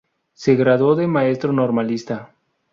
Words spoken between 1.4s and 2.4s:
normalista.